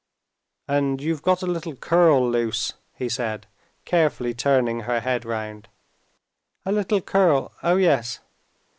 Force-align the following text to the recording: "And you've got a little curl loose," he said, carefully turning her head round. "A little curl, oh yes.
"And 0.67 0.99
you've 0.99 1.21
got 1.21 1.43
a 1.43 1.45
little 1.45 1.75
curl 1.75 2.27
loose," 2.27 2.73
he 2.95 3.07
said, 3.07 3.45
carefully 3.85 4.33
turning 4.33 4.79
her 4.79 4.99
head 5.01 5.25
round. 5.25 5.67
"A 6.65 6.71
little 6.71 7.01
curl, 7.01 7.51
oh 7.61 7.75
yes. 7.75 8.19